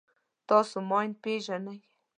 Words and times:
تاسو 0.47 0.77
ماین 0.89 1.11
پېژنئ. 1.21 1.79